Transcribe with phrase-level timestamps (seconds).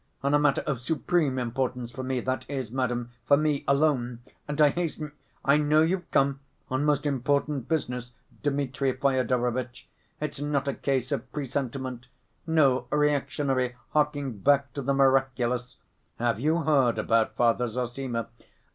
[0.23, 3.11] On a matter of supreme importance for me, that is, madam...
[3.27, 4.21] for me alone...
[4.47, 5.11] and I hasten—"
[5.45, 6.39] "I know you've come
[6.71, 8.09] on most important business,
[8.41, 9.87] Dmitri Fyodorovitch;
[10.19, 12.07] it's not a case of presentiment,
[12.47, 15.77] no reactionary harking back to the miraculous
[16.17, 18.27] (have you heard about Father Zossima?).